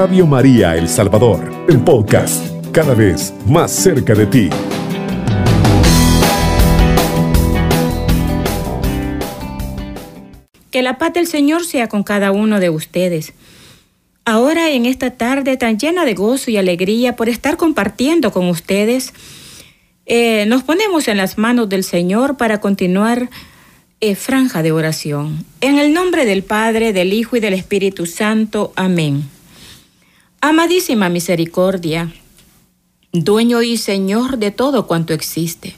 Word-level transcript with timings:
Radio 0.00 0.26
María 0.26 0.78
El 0.78 0.88
Salvador, 0.88 1.66
el 1.68 1.78
podcast, 1.80 2.42
cada 2.72 2.94
vez 2.94 3.34
más 3.46 3.70
cerca 3.70 4.14
de 4.14 4.24
ti. 4.24 4.48
Que 10.70 10.80
la 10.80 10.96
paz 10.96 11.12
del 11.12 11.26
Señor 11.26 11.66
sea 11.66 11.88
con 11.88 12.02
cada 12.02 12.32
uno 12.32 12.60
de 12.60 12.70
ustedes. 12.70 13.34
Ahora 14.24 14.70
en 14.70 14.86
esta 14.86 15.10
tarde 15.10 15.58
tan 15.58 15.78
llena 15.78 16.06
de 16.06 16.14
gozo 16.14 16.50
y 16.50 16.56
alegría 16.56 17.14
por 17.14 17.28
estar 17.28 17.58
compartiendo 17.58 18.32
con 18.32 18.48
ustedes, 18.48 19.12
eh, 20.06 20.46
nos 20.46 20.62
ponemos 20.62 21.08
en 21.08 21.18
las 21.18 21.36
manos 21.36 21.68
del 21.68 21.84
Señor 21.84 22.38
para 22.38 22.58
continuar 22.58 23.28
eh, 24.00 24.14
franja 24.14 24.62
de 24.62 24.72
oración. 24.72 25.44
En 25.60 25.78
el 25.78 25.92
nombre 25.92 26.24
del 26.24 26.42
Padre, 26.42 26.94
del 26.94 27.12
Hijo 27.12 27.36
y 27.36 27.40
del 27.40 27.52
Espíritu 27.52 28.06
Santo. 28.06 28.72
Amén. 28.76 29.28
Amadísima 30.42 31.10
misericordia, 31.10 32.10
dueño 33.12 33.60
y 33.60 33.76
Señor 33.76 34.38
de 34.38 34.50
todo 34.50 34.86
cuanto 34.86 35.12
existe. 35.12 35.74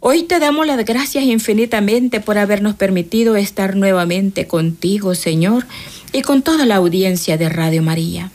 Hoy 0.00 0.24
te 0.24 0.40
damos 0.40 0.66
las 0.66 0.84
gracias 0.84 1.22
infinitamente 1.22 2.18
por 2.18 2.36
habernos 2.36 2.74
permitido 2.74 3.36
estar 3.36 3.76
nuevamente 3.76 4.48
contigo, 4.48 5.14
Señor, 5.14 5.66
y 6.12 6.22
con 6.22 6.42
toda 6.42 6.66
la 6.66 6.74
audiencia 6.74 7.38
de 7.38 7.48
Radio 7.48 7.80
María. 7.80 8.32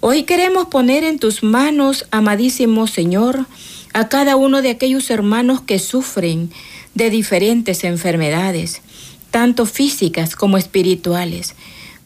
Hoy 0.00 0.24
queremos 0.24 0.66
poner 0.66 1.02
en 1.02 1.18
tus 1.18 1.42
manos, 1.42 2.06
amadísimo 2.10 2.86
Señor, 2.86 3.46
a 3.94 4.10
cada 4.10 4.36
uno 4.36 4.60
de 4.60 4.68
aquellos 4.68 5.08
hermanos 5.08 5.62
que 5.62 5.78
sufren 5.78 6.50
de 6.94 7.08
diferentes 7.08 7.84
enfermedades, 7.84 8.82
tanto 9.30 9.64
físicas 9.64 10.36
como 10.36 10.58
espirituales, 10.58 11.54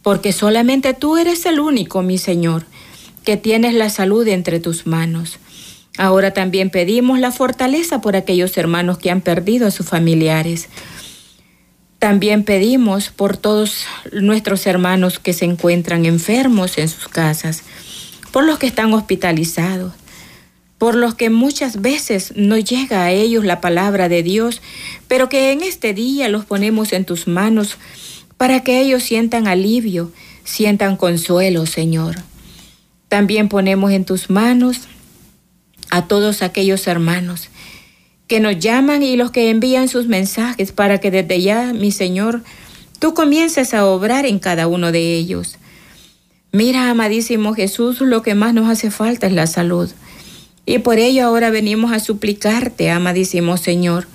porque 0.02 0.32
solamente 0.32 0.94
tú 0.94 1.16
eres 1.16 1.44
el 1.46 1.60
único, 1.60 2.02
mi 2.02 2.18
Señor, 2.18 2.64
que 3.24 3.36
tienes 3.36 3.74
la 3.74 3.90
salud 3.90 4.26
entre 4.28 4.60
tus 4.60 4.86
manos. 4.86 5.38
Ahora 5.98 6.32
también 6.32 6.70
pedimos 6.70 7.18
la 7.18 7.32
fortaleza 7.32 8.00
por 8.00 8.16
aquellos 8.16 8.56
hermanos 8.56 8.98
que 8.98 9.10
han 9.10 9.20
perdido 9.20 9.66
a 9.66 9.70
sus 9.70 9.86
familiares. 9.86 10.68
También 11.98 12.44
pedimos 12.44 13.10
por 13.10 13.36
todos 13.36 13.84
nuestros 14.12 14.66
hermanos 14.66 15.18
que 15.18 15.34
se 15.34 15.44
encuentran 15.44 16.06
enfermos 16.06 16.78
en 16.78 16.88
sus 16.88 17.08
casas, 17.08 17.62
por 18.32 18.44
los 18.44 18.58
que 18.58 18.66
están 18.66 18.94
hospitalizados, 18.94 19.92
por 20.78 20.94
los 20.94 21.14
que 21.14 21.28
muchas 21.28 21.82
veces 21.82 22.32
no 22.36 22.56
llega 22.56 23.02
a 23.02 23.10
ellos 23.10 23.44
la 23.44 23.60
palabra 23.60 24.08
de 24.08 24.22
Dios, 24.22 24.62
pero 25.08 25.28
que 25.28 25.52
en 25.52 25.60
este 25.60 25.92
día 25.92 26.30
los 26.30 26.46
ponemos 26.46 26.94
en 26.94 27.04
tus 27.04 27.26
manos 27.26 27.76
para 28.40 28.60
que 28.60 28.80
ellos 28.80 29.02
sientan 29.02 29.46
alivio, 29.46 30.12
sientan 30.44 30.96
consuelo, 30.96 31.66
Señor. 31.66 32.16
También 33.10 33.50
ponemos 33.50 33.92
en 33.92 34.06
tus 34.06 34.30
manos 34.30 34.88
a 35.90 36.06
todos 36.06 36.40
aquellos 36.40 36.86
hermanos 36.86 37.50
que 38.28 38.40
nos 38.40 38.58
llaman 38.58 39.02
y 39.02 39.16
los 39.16 39.30
que 39.30 39.50
envían 39.50 39.88
sus 39.88 40.06
mensajes 40.06 40.72
para 40.72 40.96
que 41.00 41.10
desde 41.10 41.42
ya, 41.42 41.74
mi 41.74 41.92
Señor, 41.92 42.42
tú 42.98 43.12
comiences 43.12 43.74
a 43.74 43.84
obrar 43.84 44.24
en 44.24 44.38
cada 44.38 44.68
uno 44.68 44.90
de 44.90 45.16
ellos. 45.16 45.58
Mira, 46.50 46.88
amadísimo 46.88 47.52
Jesús, 47.52 48.00
lo 48.00 48.22
que 48.22 48.34
más 48.34 48.54
nos 48.54 48.70
hace 48.70 48.90
falta 48.90 49.26
es 49.26 49.34
la 49.34 49.48
salud. 49.48 49.90
Y 50.64 50.78
por 50.78 50.98
ello 50.98 51.26
ahora 51.26 51.50
venimos 51.50 51.92
a 51.92 52.00
suplicarte, 52.00 52.90
amadísimo 52.90 53.58
Señor, 53.58 54.08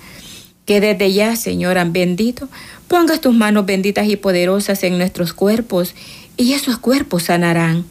que 0.64 0.80
desde 0.80 1.12
ya, 1.12 1.36
Señor, 1.36 1.78
bendito, 1.92 2.48
pongas 2.88 3.20
tus 3.20 3.34
manos 3.34 3.66
benditas 3.66 4.08
y 4.08 4.16
poderosas 4.16 4.82
en 4.84 4.98
nuestros 4.98 5.32
cuerpos 5.32 5.94
y 6.36 6.52
esos 6.52 6.78
cuerpos 6.78 7.24
sanarán. 7.24 7.84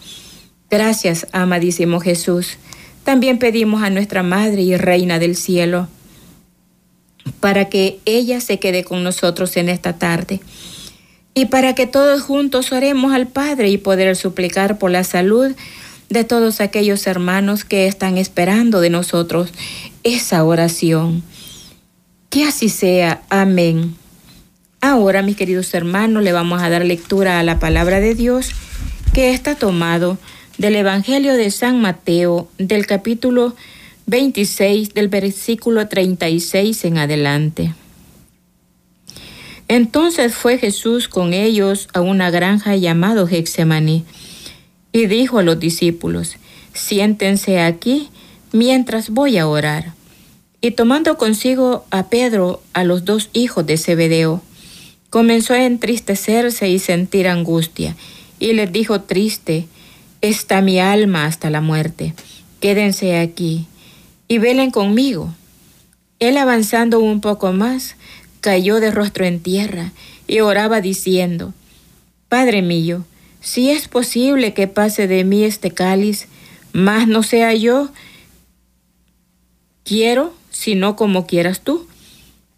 Gracias, 0.69 1.27
amadísimo 1.31 1.99
Jesús. 1.99 2.57
También 3.03 3.37
pedimos 3.37 3.83
a 3.83 3.89
nuestra 3.89 4.23
Madre 4.23 4.61
y 4.61 4.77
Reina 4.77 5.19
del 5.19 5.35
Cielo 5.35 5.87
para 7.39 7.69
que 7.69 7.99
ella 8.05 8.39
se 8.41 8.59
quede 8.59 8.83
con 8.83 9.03
nosotros 9.03 9.57
en 9.57 9.69
esta 9.69 9.93
tarde 9.93 10.41
y 11.33 11.45
para 11.45 11.75
que 11.75 11.85
todos 11.85 12.21
juntos 12.21 12.71
oremos 12.71 13.13
al 13.13 13.27
Padre 13.27 13.69
y 13.69 13.77
poder 13.77 14.15
suplicar 14.15 14.79
por 14.79 14.89
la 14.89 15.03
salud 15.03 15.53
de 16.09 16.23
todos 16.23 16.61
aquellos 16.61 17.07
hermanos 17.07 17.65
que 17.65 17.87
están 17.87 18.17
esperando 18.17 18.79
de 18.79 18.89
nosotros 18.89 19.51
esa 20.03 20.43
oración. 20.43 21.23
Que 22.29 22.43
así 22.45 22.69
sea. 22.69 23.23
Amén. 23.29 23.95
Ahora, 24.87 25.23
mis 25.23 25.35
queridos 25.35 25.73
hermanos, 25.73 26.21
le 26.21 26.31
vamos 26.31 26.61
a 26.61 26.69
dar 26.69 26.85
lectura 26.85 27.39
a 27.39 27.43
la 27.43 27.57
palabra 27.57 27.99
de 27.99 28.13
Dios 28.13 28.51
que 29.15 29.31
está 29.31 29.55
tomado 29.55 30.19
del 30.59 30.75
Evangelio 30.75 31.33
de 31.33 31.49
San 31.49 31.81
Mateo, 31.81 32.49
del 32.59 32.85
capítulo 32.85 33.55
26, 34.05 34.93
del 34.93 35.07
versículo 35.07 35.87
36 35.87 36.85
en 36.85 36.99
adelante. 36.99 37.73
Entonces 39.67 40.35
fue 40.35 40.59
Jesús 40.59 41.07
con 41.07 41.33
ellos 41.33 41.87
a 41.95 42.01
una 42.01 42.29
granja 42.29 42.75
llamado 42.75 43.27
Hexemaní 43.27 44.05
y 44.91 45.07
dijo 45.07 45.39
a 45.39 45.43
los 45.43 45.59
discípulos, 45.59 46.37
siéntense 46.75 47.59
aquí 47.59 48.09
mientras 48.51 49.09
voy 49.09 49.39
a 49.39 49.47
orar. 49.47 49.93
Y 50.61 50.71
tomando 50.71 51.17
consigo 51.17 51.85
a 51.89 52.07
Pedro, 52.09 52.61
a 52.73 52.83
los 52.83 53.03
dos 53.03 53.31
hijos 53.33 53.65
de 53.65 53.79
Zebedeo, 53.79 54.43
comenzó 55.15 55.53
a 55.53 55.63
entristecerse 55.63 56.67
y 56.67 56.77
sentir 56.77 57.29
angustia, 57.29 57.95
y 58.37 58.51
les 58.51 58.69
dijo 58.69 59.03
triste, 59.03 59.65
está 60.19 60.59
mi 60.59 60.77
alma 60.77 61.25
hasta 61.25 61.49
la 61.49 61.61
muerte. 61.61 62.13
Quédense 62.59 63.17
aquí 63.17 63.65
y 64.27 64.39
velen 64.39 64.71
conmigo. 64.71 65.33
Él 66.19 66.35
avanzando 66.35 66.99
un 66.99 67.21
poco 67.21 67.53
más, 67.53 67.95
cayó 68.41 68.81
de 68.81 68.91
rostro 68.91 69.23
en 69.23 69.39
tierra 69.39 69.93
y 70.27 70.41
oraba 70.41 70.81
diciendo, 70.81 71.53
Padre 72.27 72.61
mío, 72.61 73.05
si 73.39 73.71
es 73.71 73.87
posible 73.87 74.53
que 74.53 74.67
pase 74.67 75.07
de 75.07 75.23
mí 75.23 75.45
este 75.45 75.71
cáliz, 75.71 76.27
más 76.73 77.07
no 77.07 77.23
sea 77.23 77.53
yo, 77.53 77.87
quiero, 79.85 80.33
sino 80.51 80.97
como 80.97 81.25
quieras 81.25 81.61
tú. 81.61 81.87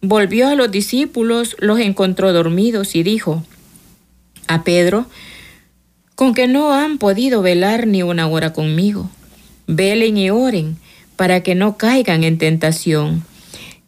Volvió 0.00 0.48
a 0.48 0.54
los 0.54 0.70
discípulos, 0.70 1.56
los 1.58 1.80
encontró 1.80 2.32
dormidos 2.32 2.94
y 2.94 3.02
dijo 3.02 3.44
a 4.46 4.62
Pedro, 4.62 5.06
con 6.14 6.34
que 6.34 6.46
no 6.46 6.72
han 6.72 6.98
podido 6.98 7.42
velar 7.42 7.86
ni 7.86 8.02
una 8.02 8.28
hora 8.28 8.52
conmigo. 8.52 9.10
Velen 9.66 10.16
y 10.16 10.30
oren 10.30 10.76
para 11.16 11.42
que 11.42 11.54
no 11.54 11.76
caigan 11.76 12.24
en 12.24 12.38
tentación. 12.38 13.24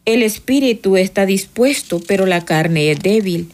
El 0.05 0.21
espíritu 0.21 0.97
está 0.97 1.25
dispuesto, 1.25 2.01
pero 2.05 2.25
la 2.25 2.43
carne 2.43 2.91
es 2.91 2.99
débil. 2.99 3.49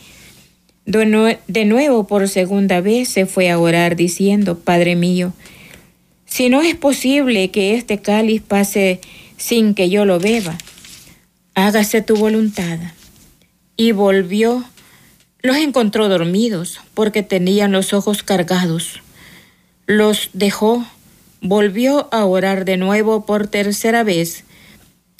De 0.85 1.65
nuevo, 1.65 2.07
por 2.07 2.27
segunda 2.27 2.81
vez, 2.81 3.09
se 3.09 3.25
fue 3.25 3.51
a 3.51 3.59
orar 3.59 3.95
diciendo, 3.95 4.57
Padre 4.57 4.95
mío, 4.95 5.33
si 6.25 6.49
no 6.49 6.61
es 6.61 6.75
posible 6.75 7.51
que 7.51 7.75
este 7.75 7.99
cáliz 7.99 8.41
pase 8.41 8.99
sin 9.37 9.73
que 9.73 9.89
yo 9.89 10.05
lo 10.05 10.19
beba, 10.19 10.57
hágase 11.57 12.03
tu 12.03 12.15
voluntad. 12.15 12.77
Y 13.75 13.91
volvió 13.91 14.63
los 15.41 15.57
encontró 15.57 16.07
dormidos 16.07 16.79
porque 16.93 17.23
tenían 17.23 17.71
los 17.71 17.93
ojos 17.93 18.21
cargados. 18.21 19.01
Los 19.87 20.29
dejó, 20.33 20.85
volvió 21.41 22.09
a 22.11 22.25
orar 22.25 22.63
de 22.63 22.77
nuevo 22.77 23.25
por 23.25 23.47
tercera 23.47 24.03
vez, 24.03 24.43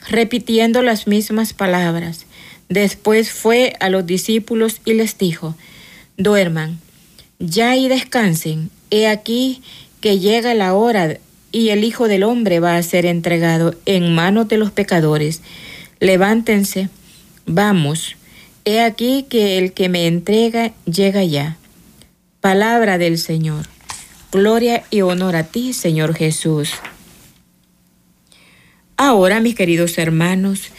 repitiendo 0.10 0.84
las 0.84 1.08
mismas 1.08 1.54
palabras. 1.54 2.26
Después 2.70 3.32
fue 3.32 3.76
a 3.80 3.90
los 3.90 4.06
discípulos 4.06 4.82
y 4.86 4.94
les 4.94 5.18
dijo, 5.18 5.56
duerman, 6.18 6.80
ya 7.40 7.76
y 7.76 7.88
descansen, 7.88 8.70
he 8.92 9.08
aquí 9.08 9.62
que 10.02 10.20
llega 10.20 10.54
la 10.54 10.74
hora 10.74 11.18
y 11.52 11.70
el 11.70 11.84
Hijo 11.84 12.08
del 12.08 12.24
Hombre 12.24 12.60
va 12.60 12.76
a 12.76 12.84
ser 12.84 13.06
entregado 13.06 13.74
en 13.86 14.14
manos 14.14 14.48
de 14.50 14.58
los 14.58 14.72
pecadores. 14.72 15.42
Levántense, 16.00 16.90
vamos, 17.46 18.18
He 18.70 18.82
aquí 18.82 19.26
que 19.30 19.58
el 19.58 19.72
que 19.72 19.88
me 19.88 20.08
entrega 20.08 20.74
llega 20.84 21.24
ya. 21.24 21.56
Palabra 22.42 22.98
del 22.98 23.18
Señor. 23.18 23.66
Gloria 24.30 24.84
y 24.90 25.00
honor 25.04 25.38
a 25.38 25.46
ti, 25.46 25.72
Señor 25.72 26.14
Jesús. 26.14 26.72
Ahora, 28.98 29.40
mis 29.40 29.56
queridos 29.56 29.98
hermanos, 29.98 30.72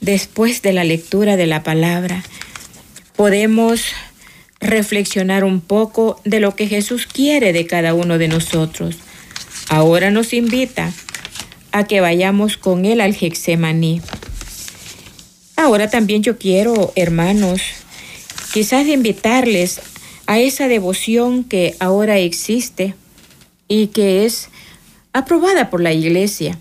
después 0.00 0.62
de 0.62 0.72
la 0.72 0.84
lectura 0.84 1.36
de 1.36 1.46
la 1.46 1.62
palabra, 1.62 2.24
podemos 3.14 3.88
reflexionar 4.58 5.44
un 5.44 5.60
poco 5.60 6.18
de 6.24 6.40
lo 6.40 6.56
que 6.56 6.66
Jesús 6.66 7.06
quiere 7.06 7.52
de 7.52 7.66
cada 7.66 7.92
uno 7.92 8.16
de 8.16 8.28
nosotros. 8.28 8.96
Ahora 9.68 10.10
nos 10.10 10.32
invita 10.32 10.94
a 11.72 11.84
que 11.84 12.00
vayamos 12.00 12.56
con 12.56 12.86
Él 12.86 13.02
al 13.02 13.14
Hexemaní. 13.14 14.00
Ahora 15.64 15.88
también 15.88 16.22
yo 16.22 16.36
quiero, 16.36 16.92
hermanos, 16.94 17.62
quizás 18.52 18.86
invitarles 18.86 19.80
a 20.26 20.38
esa 20.38 20.68
devoción 20.68 21.42
que 21.42 21.74
ahora 21.80 22.18
existe 22.18 22.94
y 23.66 23.86
que 23.86 24.26
es 24.26 24.50
aprobada 25.14 25.70
por 25.70 25.80
la 25.80 25.94
iglesia 25.94 26.58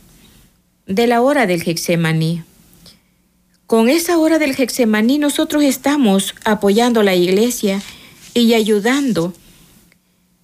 de 0.88 1.08
la 1.08 1.22
hora 1.22 1.46
del 1.48 1.68
Hexemaní. 1.68 2.44
Con 3.68 3.90
esa 3.90 4.18
hora 4.18 4.40
del 4.40 4.56
Hexemaní 4.58 5.18
nosotros 5.18 5.64
estamos 5.64 6.34
apoyando 6.46 7.02
a 7.02 7.04
la 7.04 7.14
iglesia 7.14 7.82
y 8.34 8.54
ayudando 8.54 9.34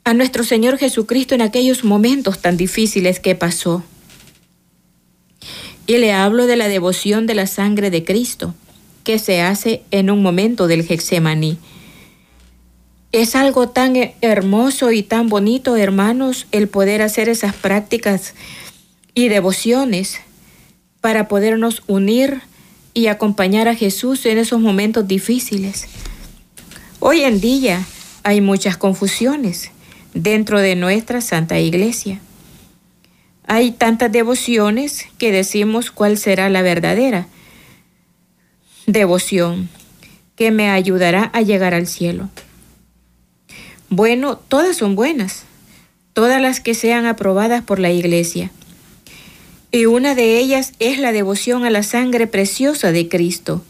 a 0.04 0.14
nuestro 0.14 0.44
Señor 0.44 0.78
Jesucristo 0.78 1.34
en 1.34 1.44
aquellos 1.44 1.86
momentos 1.86 2.42
tan 2.42 2.58
difíciles 2.58 3.22
que 3.22 3.36
pasó. 3.36 3.86
Y 5.90 5.98
le 5.98 6.14
hablo 6.14 6.46
de 6.46 6.56
la 6.56 6.68
devoción 6.68 7.26
de 7.26 7.34
la 7.34 7.48
sangre 7.48 7.90
de 7.90 8.04
Cristo, 8.04 8.54
que 9.04 9.18
se 9.18 9.42
hace 9.42 9.82
en 9.90 10.12
un 10.12 10.22
momento 10.22 10.68
del 10.68 10.86
Hexemaní. 10.88 11.58
Es 13.12 13.36
algo 13.36 13.70
tan 13.70 13.96
hermoso 14.22 14.92
y 14.92 15.02
tan 15.02 15.30
bonito, 15.30 15.76
hermanos, 15.78 16.46
el 16.52 16.68
poder 16.68 17.02
hacer 17.02 17.28
esas 17.28 17.56
prácticas 17.56 18.36
y 19.16 19.30
devociones 19.30 20.20
para 21.02 21.28
podernos 21.28 21.82
unir 21.88 22.42
y 22.94 23.08
acompañar 23.08 23.68
a 23.68 23.74
Jesús 23.74 24.28
en 24.28 24.38
esos 24.38 24.60
momentos 24.60 25.08
difíciles. 25.08 25.88
Hoy 27.00 27.22
en 27.22 27.42
día 27.42 27.84
hay 28.22 28.42
muchas 28.42 28.78
confusiones 28.78 29.72
dentro 30.14 30.60
de 30.60 30.76
nuestra 30.76 31.20
Santa 31.20 31.58
Iglesia. 31.58 32.22
Hay 33.52 33.72
tantas 33.72 34.12
devociones 34.12 35.08
que 35.18 35.32
decimos 35.32 35.90
cuál 35.90 36.20
será 36.20 36.50
la 36.50 36.62
verdadera 36.62 37.28
devoción 38.86 39.70
que 40.36 40.52
me 40.52 40.70
ayudará 40.70 41.32
a 41.34 41.42
llegar 41.42 41.74
al 41.74 41.88
cielo. 41.88 42.30
Bueno, 43.90 44.38
todas 44.38 44.78
son 44.78 44.96
buenas, 44.96 45.46
todas 46.14 46.40
las 46.40 46.60
que 46.60 46.76
sean 46.76 47.08
aprobadas 47.08 47.64
por 47.64 47.80
la 47.80 47.92
Iglesia. 47.92 48.52
Y 49.72 49.88
una 49.88 50.14
de 50.14 50.38
ellas 50.38 50.74
es 50.78 51.00
la 51.00 51.12
devoción 51.12 51.66
a 51.66 51.72
la 51.72 51.82
sangre 51.82 52.28
preciosa 52.28 52.92
de 52.92 53.10
Cristo. 53.10 53.64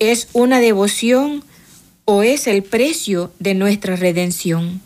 Es 0.00 0.26
una 0.32 0.58
devoción 0.58 1.44
o 2.04 2.24
es 2.24 2.48
el 2.48 2.64
precio 2.64 3.32
de 3.38 3.54
nuestra 3.54 3.94
redención. 3.94 4.80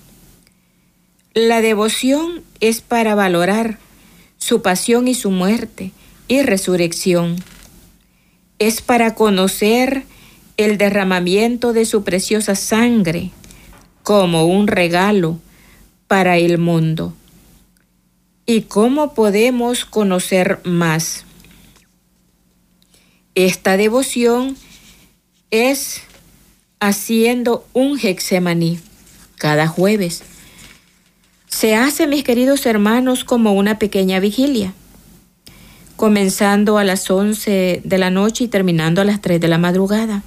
La 1.33 1.63
devoción 1.63 2.43
es 2.61 2.83
para 2.83 3.15
valorar 3.15 3.79
su 4.39 4.63
pasión 4.63 5.09
y 5.09 5.15
su 5.15 5.31
muerte 5.31 5.93
y 6.29 6.43
resurrección. 6.43 7.37
Es 8.59 8.81
para 8.81 9.15
conocer 9.15 10.05
el 10.57 10.79
derramamiento 10.79 11.73
de 11.73 11.85
su 11.85 12.05
preciosa 12.05 12.55
sangre 12.55 13.31
como 14.03 14.47
un 14.47 14.67
regalo 14.67 15.41
para 16.07 16.39
el 16.39 16.59
mundo. 16.59 17.15
¿Y 18.47 18.63
cómo 18.63 19.13
podemos 19.15 19.85
conocer 19.85 20.61
más? 20.65 21.25
Esta 23.35 23.77
devoción 23.77 24.57
es 25.51 26.03
haciendo 26.81 27.67
un 27.73 27.99
hexemaní 27.99 28.79
cada 29.37 29.67
jueves. 29.67 30.23
Se 31.47 31.75
hace, 31.75 32.07
mis 32.07 32.25
queridos 32.25 32.67
hermanos, 32.67 33.25
como 33.25 33.53
una 33.53 33.79
pequeña 33.79 34.21
vigilia, 34.21 34.75
comenzando 35.97 36.79
a 36.79 36.85
las 36.85 37.11
11 37.11 37.83
de 37.85 37.99
la 37.99 38.11
noche 38.11 38.45
y 38.45 38.49
terminando 38.49 39.01
a 39.01 39.05
las 39.05 39.21
3 39.21 39.41
de 39.41 39.49
la 39.49 39.59
madrugada. 39.59 40.23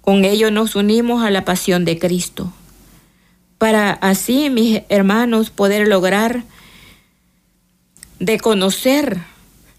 Con 0.00 0.24
ello 0.24 0.50
nos 0.50 0.74
unimos 0.76 1.24
a 1.24 1.30
la 1.30 1.44
pasión 1.44 1.84
de 1.84 1.98
Cristo, 1.98 2.52
para 3.58 3.92
así, 3.92 4.50
mis 4.50 4.82
hermanos, 4.90 5.50
poder 5.50 5.88
lograr 5.88 6.44
de 8.18 8.38
conocer 8.38 9.20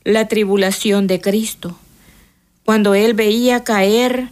la 0.04 0.28
tribulación 0.28 1.06
de 1.06 1.22
Cristo, 1.22 1.78
cuando 2.64 2.96
Él 2.96 3.14
veía 3.14 3.64
caer 3.64 4.30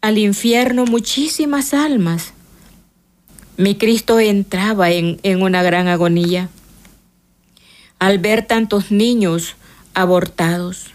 al 0.00 0.18
infierno 0.18 0.86
muchísimas 0.86 1.74
almas. 1.74 2.32
Mi 3.58 3.74
Cristo 3.74 4.20
entraba 4.20 4.92
en, 4.92 5.18
una 5.42 5.64
gran 5.64 5.88
agonía 5.88 6.48
al 7.98 8.20
ver 8.20 8.46
tantos 8.46 8.92
niños 8.92 9.56
abortados, 9.94 10.92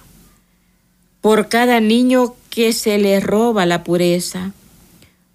por 1.20 1.50
cada 1.50 1.82
niño 1.82 2.36
que 2.50 2.72
se 2.72 2.98
le 3.00 3.20
roba 3.20 3.66
la 3.66 3.84
pureza, 3.84 4.54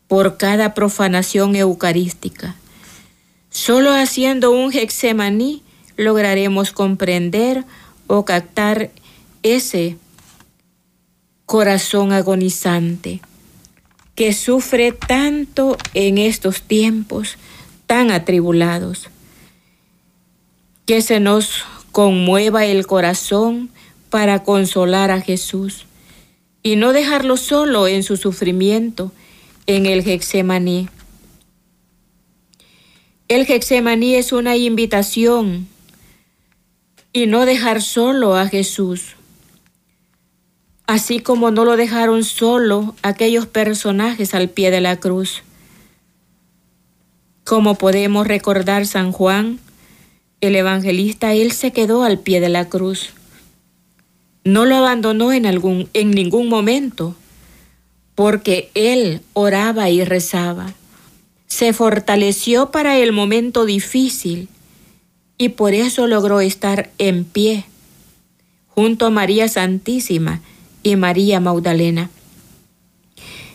por 0.07 0.39
cada 0.39 0.73
profanación 0.73 1.55
eucarística. 1.55 2.57
Solo 3.51 3.93
haciendo 3.93 4.51
un 4.51 4.73
hexemaní 4.73 5.63
lograremos 5.99 6.73
comprender 6.73 7.67
o 8.07 8.25
captar 8.25 8.91
ese 9.43 9.99
corazón 11.45 12.15
agonizante 12.15 13.21
que 14.19 14.33
sufre 14.33 14.91
tanto 14.91 15.79
en 15.95 16.19
estos 16.19 16.63
tiempos 16.63 17.37
tan 17.87 18.11
atribulados. 18.11 19.11
Que 20.87 21.03
se 21.03 21.21
nos 21.21 21.65
conmueva 21.93 22.67
el 22.67 22.85
corazón 22.85 23.71
para 24.11 24.43
consolar 24.43 25.13
a 25.13 25.21
Jesús 25.21 25.87
y 26.65 26.75
no 26.75 26.93
dejarlo 26.93 27.37
solo 27.37 27.87
en 27.87 28.03
su 28.03 28.17
sufrimiento 28.17 29.13
en 29.69 29.87
el 29.87 30.01
Hexemaní. 30.01 30.89
El 33.29 33.49
Hexemaní 33.49 34.17
es 34.17 34.33
una 34.33 34.57
invitación 34.57 35.69
y 37.13 37.27
no 37.29 37.47
dejar 37.47 37.83
solo 37.83 38.35
a 38.35 38.49
Jesús. 38.49 39.15
Así 40.89 41.21
como 41.21 41.51
no 41.51 41.67
lo 41.67 41.77
dejaron 41.77 42.25
solo 42.25 42.95
aquellos 43.03 43.47
personajes 43.47 44.33
al 44.33 44.49
pie 44.49 44.71
de 44.71 44.81
la 44.81 44.97
cruz. 44.97 45.43
Como 47.45 47.75
podemos 47.75 48.27
recordar 48.27 48.87
San 48.87 49.13
Juan, 49.13 49.59
el 50.41 50.57
evangelista, 50.57 51.35
él 51.35 51.53
se 51.53 51.73
quedó 51.73 52.05
al 52.05 52.19
pie 52.19 52.41
de 52.41 52.49
la 52.49 52.71
cruz. 52.71 53.11
No 54.45 54.65
lo 54.65 54.77
abandonó 54.77 55.31
en, 55.31 55.45
en 55.45 56.11
ningún 56.11 56.49
momento, 56.49 57.15
porque 58.15 58.71
él 58.73 59.21
oraba 59.35 59.91
y 59.91 60.03
rezaba. 60.05 60.73
Se 61.49 61.75
fortaleció 61.75 62.71
para 62.71 62.97
el 62.97 63.13
momento 63.13 63.67
difícil 63.67 64.49
y 65.37 65.51
por 65.51 65.75
eso 65.75 66.07
logró 66.07 66.41
estar 66.41 66.91
en 66.97 67.25
pie 67.25 67.67
junto 68.69 69.05
a 69.05 69.11
María 69.11 69.49
Santísima 69.49 70.41
y 70.83 70.97
María 70.97 71.41
Magdalena. 71.41 72.11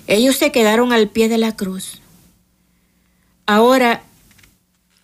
Ellos 0.08 0.36
se 0.36 0.51
quedaron 0.51 0.92
al 0.92 1.10
pie 1.10 1.30
de 1.30 1.38
la 1.38 1.56
cruz. 1.56 2.01
Ahora 3.46 4.03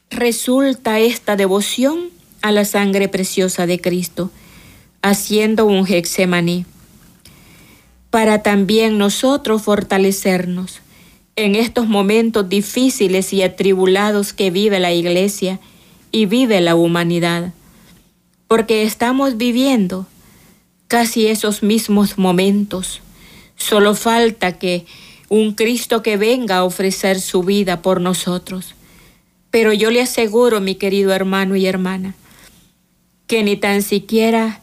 resulta 0.10 1.00
esta 1.00 1.36
devoción 1.36 2.10
a 2.42 2.52
la 2.52 2.66
sangre 2.66 3.08
preciosa 3.08 3.66
de 3.66 3.80
Cristo, 3.80 4.32
haciendo 5.02 5.66
un 5.66 5.86
hexemaní, 5.88 6.66
para 8.10 8.42
también 8.42 8.98
nosotros 8.98 9.62
fortalecernos 9.62 10.82
en 11.36 11.56
estos 11.56 11.88
momentos 11.88 12.50
difíciles 12.50 13.32
y 13.34 13.44
atribulados 13.44 14.34
que 14.34 14.52
vive 14.52 14.80
la 14.80 14.92
iglesia 14.92 15.60
y 16.12 16.26
vive 16.26 16.60
la 16.60 16.76
humanidad, 16.76 17.54
porque 18.48 18.84
estamos 18.84 19.38
viviendo 19.38 20.06
casi 20.90 21.28
esos 21.28 21.64
mismos 21.64 22.18
momentos. 22.18 23.02
Solo 23.56 23.96
falta 23.96 24.58
que 24.58 24.86
un 25.30 25.54
Cristo 25.54 26.02
que 26.02 26.18
venga 26.18 26.58
a 26.58 26.64
ofrecer 26.64 27.22
su 27.22 27.44
vida 27.44 27.82
por 27.82 28.02
nosotros. 28.02 28.74
Pero 29.52 29.72
yo 29.72 29.92
le 29.92 30.02
aseguro, 30.02 30.60
mi 30.60 30.76
querido 30.76 31.14
hermano 31.14 31.56
y 31.56 31.68
hermana, 31.68 32.16
que 33.28 33.44
ni 33.44 33.56
tan 33.56 33.84
siquiera 33.84 34.62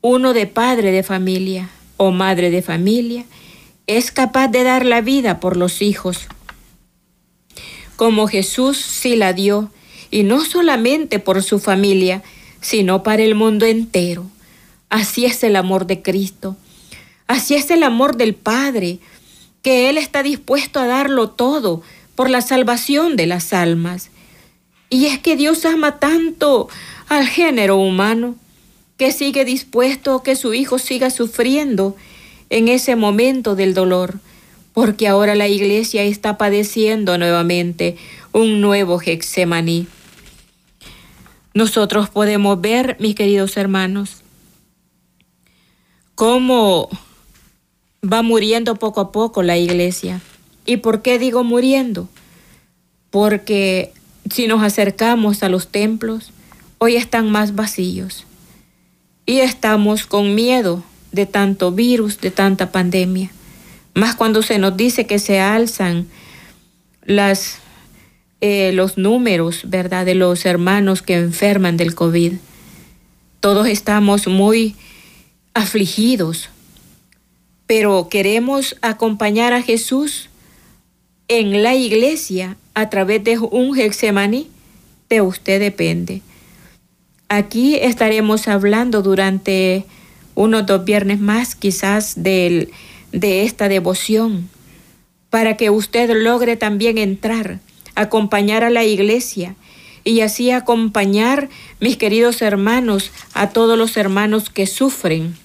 uno 0.00 0.32
de 0.32 0.46
padre 0.46 0.90
de 0.90 1.02
familia 1.02 1.70
o 1.98 2.10
madre 2.10 2.50
de 2.50 2.62
familia 2.62 3.24
es 3.86 4.10
capaz 4.10 4.48
de 4.48 4.62
dar 4.62 4.86
la 4.86 5.02
vida 5.02 5.40
por 5.40 5.58
los 5.58 5.82
hijos, 5.82 6.26
como 7.96 8.28
Jesús 8.28 8.78
sí 8.78 9.14
la 9.14 9.34
dio 9.34 9.70
y 10.10 10.22
no 10.22 10.42
solamente 10.42 11.18
por 11.18 11.42
su 11.42 11.58
familia, 11.58 12.22
sino 12.62 13.02
para 13.02 13.22
el 13.22 13.34
mundo 13.34 13.66
entero. 13.66 14.30
Así 14.94 15.24
es 15.24 15.42
el 15.42 15.56
amor 15.56 15.88
de 15.88 16.02
Cristo. 16.02 16.56
Así 17.26 17.56
es 17.56 17.68
el 17.72 17.82
amor 17.82 18.16
del 18.16 18.36
Padre, 18.36 19.00
que 19.60 19.90
Él 19.90 19.98
está 19.98 20.22
dispuesto 20.22 20.78
a 20.78 20.86
darlo 20.86 21.30
todo 21.30 21.82
por 22.14 22.30
la 22.30 22.40
salvación 22.40 23.16
de 23.16 23.26
las 23.26 23.52
almas. 23.52 24.10
Y 24.90 25.06
es 25.06 25.18
que 25.18 25.34
Dios 25.34 25.64
ama 25.64 25.98
tanto 25.98 26.68
al 27.08 27.26
género 27.26 27.76
humano 27.76 28.36
que 28.96 29.10
sigue 29.10 29.44
dispuesto 29.44 30.14
a 30.14 30.22
que 30.22 30.36
su 30.36 30.54
Hijo 30.54 30.78
siga 30.78 31.10
sufriendo 31.10 31.96
en 32.48 32.68
ese 32.68 32.94
momento 32.94 33.56
del 33.56 33.74
dolor, 33.74 34.20
porque 34.74 35.08
ahora 35.08 35.34
la 35.34 35.48
iglesia 35.48 36.04
está 36.04 36.38
padeciendo 36.38 37.18
nuevamente 37.18 37.96
un 38.30 38.60
nuevo 38.60 39.00
Hexemaní. 39.04 39.88
nosotros 41.52 42.10
podemos 42.10 42.60
ver, 42.60 42.96
mis 43.00 43.16
queridos 43.16 43.56
hermanos, 43.56 44.23
cómo 46.14 46.88
va 48.02 48.22
muriendo 48.22 48.76
poco 48.76 49.00
a 49.00 49.12
poco 49.12 49.42
la 49.42 49.56
iglesia. 49.56 50.20
¿Y 50.66 50.78
por 50.78 51.02
qué 51.02 51.18
digo 51.18 51.44
muriendo? 51.44 52.08
Porque 53.10 53.92
si 54.30 54.46
nos 54.46 54.62
acercamos 54.62 55.42
a 55.42 55.48
los 55.48 55.68
templos, 55.68 56.32
hoy 56.78 56.96
están 56.96 57.30
más 57.30 57.54
vacíos 57.54 58.24
y 59.26 59.40
estamos 59.40 60.06
con 60.06 60.34
miedo 60.34 60.82
de 61.12 61.26
tanto 61.26 61.72
virus, 61.72 62.20
de 62.20 62.30
tanta 62.30 62.72
pandemia. 62.72 63.30
Más 63.94 64.16
cuando 64.16 64.42
se 64.42 64.58
nos 64.58 64.76
dice 64.76 65.06
que 65.06 65.18
se 65.18 65.40
alzan 65.40 66.08
las, 67.04 67.58
eh, 68.40 68.72
los 68.72 68.98
números, 68.98 69.62
¿verdad?, 69.64 70.04
de 70.04 70.14
los 70.14 70.44
hermanos 70.44 71.02
que 71.02 71.14
enferman 71.14 71.76
del 71.76 71.94
COVID. 71.94 72.32
Todos 73.40 73.68
estamos 73.68 74.26
muy 74.26 74.74
afligidos, 75.54 76.50
pero 77.66 78.08
queremos 78.10 78.76
acompañar 78.82 79.54
a 79.54 79.62
Jesús 79.62 80.28
en 81.28 81.62
la 81.62 81.74
iglesia 81.74 82.56
a 82.74 82.90
través 82.90 83.24
de 83.24 83.38
un 83.38 83.78
Hexemaní. 83.78 84.48
De 85.08 85.20
usted 85.20 85.60
depende. 85.60 86.22
Aquí 87.28 87.76
estaremos 87.76 88.48
hablando 88.48 89.00
durante 89.02 89.84
unos 90.34 90.66
dos 90.66 90.84
viernes 90.84 91.20
más 91.20 91.54
quizás 91.54 92.22
de 92.22 92.68
esta 93.12 93.68
devoción, 93.68 94.48
para 95.30 95.56
que 95.56 95.70
usted 95.70 96.10
logre 96.10 96.56
también 96.56 96.98
entrar, 96.98 97.60
acompañar 97.94 98.64
a 98.64 98.70
la 98.70 98.84
iglesia 98.84 99.56
y 100.04 100.20
así 100.20 100.50
acompañar, 100.50 101.48
mis 101.80 101.96
queridos 101.96 102.42
hermanos, 102.42 103.10
a 103.32 103.50
todos 103.50 103.78
los 103.78 103.96
hermanos 103.96 104.50
que 104.50 104.66
sufren, 104.66 105.36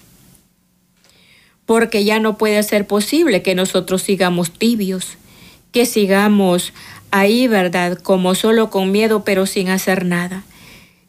porque 1.70 2.04
ya 2.04 2.20
no 2.20 2.36
puede 2.36 2.64
ser 2.64 2.88
posible 2.88 3.44
que 3.44 3.54
nosotros 3.54 4.02
sigamos 4.02 4.50
tibios, 4.50 5.20
que 5.72 5.86
sigamos 5.86 6.74
ahí, 7.12 7.48
¿verdad? 7.48 8.00
Como 8.00 8.34
solo 8.34 8.72
con 8.72 8.92
miedo, 8.92 9.24
pero 9.24 9.46
sin 9.46 9.70
hacer 9.70 10.04
nada. 10.04 10.42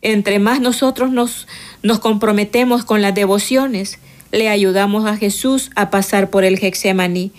Entre 0.02 0.38
más 0.38 0.61
nosotros 0.61 1.12
nos, 1.12 1.49
nos 1.83 1.99
comprometemos 1.99 2.85
con 2.85 3.00
las 3.00 3.14
devociones, 3.14 4.00
le 4.33 4.50
ayudamos 4.50 5.07
a 5.07 5.17
Jesús 5.17 5.71
a 5.76 5.88
pasar 5.88 6.29
por 6.29 6.45
el 6.45 6.62
Hexemaní. 6.62 7.33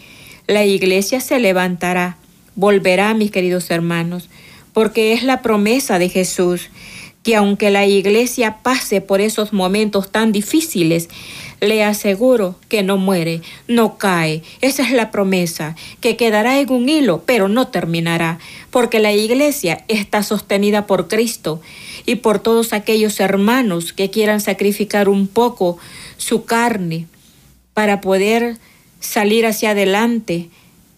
La 0.48 0.66
iglesia 0.66 1.22
se 1.22 1.38
levantará, 1.38 2.18
volverá, 2.56 3.14
mis 3.14 3.30
queridos 3.30 3.70
hermanos, 3.70 4.30
porque 4.74 5.14
es 5.14 5.22
la 5.22 5.44
promesa 5.44 6.00
de 6.00 6.10
Jesús 6.10 6.72
que 7.24 7.36
aunque 7.36 7.70
la 7.70 7.86
iglesia 7.86 8.58
pase 8.64 9.02
por 9.02 9.22
esos 9.22 9.54
momentos 9.54 10.12
tan 10.12 10.32
difíciles, 10.32 11.10
le 11.60 11.84
aseguro 11.84 12.56
que 12.68 12.82
no 12.82 12.98
muere, 12.98 13.42
no 13.68 13.98
cae. 14.00 14.42
Esa 14.62 14.82
es 14.82 14.92
la 14.92 15.12
promesa, 15.12 15.76
que 16.00 16.18
quedará 16.18 16.60
en 16.60 16.72
un 16.72 16.90
hilo, 16.90 17.22
pero 17.26 17.48
no 17.48 17.68
terminará, 17.68 18.40
porque 18.72 19.00
la 19.00 19.14
iglesia 19.14 19.86
está 19.88 20.24
sostenida 20.24 20.88
por 20.88 21.08
Cristo 21.08 21.62
y 22.08 22.16
por 22.16 22.40
todos 22.40 22.74
aquellos 22.74 23.20
hermanos 23.20 23.94
que 23.94 24.10
quieran 24.10 24.42
sacrificar 24.42 25.08
un 25.08 25.28
poco 25.28 25.78
su 26.18 26.46
carne 26.46 27.06
para 27.76 28.02
poder 28.02 28.58
salir 29.00 29.46
hacia 29.46 29.72
adelante 29.72 30.50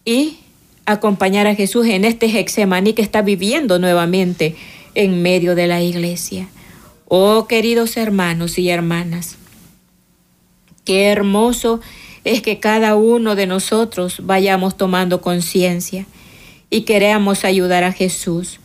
y 0.05 0.37
acompañar 0.85 1.47
a 1.47 1.55
Jesús 1.55 1.87
en 1.87 2.05
este 2.05 2.27
Hexemaní 2.27 2.93
que 2.93 3.01
está 3.01 3.21
viviendo 3.21 3.79
nuevamente 3.79 4.55
en 4.95 5.21
medio 5.21 5.55
de 5.55 5.67
la 5.67 5.81
iglesia. 5.81 6.47
Oh 7.07 7.47
queridos 7.47 7.97
hermanos 7.97 8.57
y 8.57 8.69
hermanas, 8.69 9.37
Qué 10.85 11.05
hermoso 11.05 11.79
es 12.25 12.41
que 12.41 12.59
cada 12.59 12.95
uno 12.95 13.35
de 13.35 13.47
nosotros 13.47 14.17
vayamos 14.23 14.75
tomando 14.75 15.21
conciencia 15.21 16.05
y 16.69 16.81
queremos 16.81 17.45
ayudar 17.45 17.85
a 17.85 17.93
Jesús. 17.93 18.59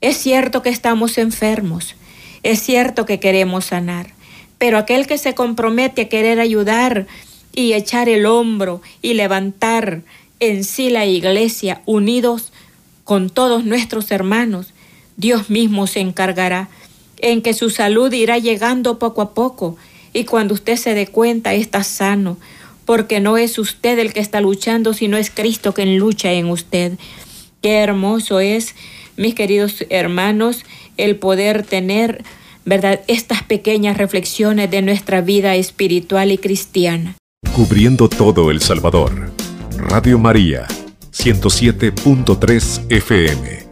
Es 0.00 0.16
cierto 0.16 0.62
que 0.62 0.70
estamos 0.70 1.18
enfermos, 1.18 1.94
es 2.42 2.60
cierto 2.60 3.04
que 3.04 3.20
queremos 3.20 3.66
sanar, 3.66 4.14
pero 4.56 4.78
aquel 4.78 5.06
que 5.06 5.18
se 5.18 5.34
compromete 5.34 6.02
a 6.02 6.08
querer 6.08 6.40
ayudar 6.40 7.06
y 7.54 7.74
echar 7.74 8.08
el 8.08 8.24
hombro 8.24 8.80
y 9.02 9.14
levantar 9.14 10.02
en 10.40 10.64
sí 10.64 10.88
la 10.88 11.04
iglesia 11.04 11.82
unidos 11.84 12.52
con 13.04 13.28
todos 13.28 13.64
nuestros 13.64 14.10
hermanos, 14.10 14.72
Dios 15.18 15.50
mismo 15.50 15.88
se 15.88 15.98
encargará 16.00 16.68
en 17.18 17.42
que 17.42 17.52
su 17.52 17.70
salud 17.70 18.12
irá 18.12 18.38
llegando 18.38 19.00
poco 19.00 19.20
a 19.20 19.34
poco 19.34 19.76
y 20.14 20.24
cuando 20.24 20.54
usted 20.54 20.76
se 20.76 20.94
dé 20.94 21.08
cuenta 21.08 21.54
está 21.54 21.82
sano, 21.82 22.38
porque 22.84 23.20
no 23.20 23.36
es 23.36 23.58
usted 23.58 23.98
el 23.98 24.12
que 24.12 24.20
está 24.20 24.40
luchando, 24.40 24.94
sino 24.94 25.16
es 25.16 25.30
Cristo 25.30 25.74
quien 25.74 25.98
lucha 25.98 26.32
en 26.32 26.46
usted. 26.46 26.92
Qué 27.60 27.78
hermoso 27.78 28.38
es, 28.38 28.76
mis 29.16 29.34
queridos 29.34 29.84
hermanos, 29.90 30.64
el 30.96 31.16
poder 31.16 31.64
tener, 31.64 32.22
¿verdad?, 32.64 33.00
estas 33.08 33.42
pequeñas 33.42 33.98
reflexiones 33.98 34.70
de 34.70 34.82
nuestra 34.82 35.20
vida 35.20 35.56
espiritual 35.56 36.30
y 36.30 36.38
cristiana. 36.38 37.16
Cubriendo 37.54 38.08
todo 38.08 38.52
El 38.52 38.60
Salvador. 38.60 39.32
Radio 39.76 40.18
María, 40.18 40.68
107.3 41.12 42.86
FM. 42.88 43.67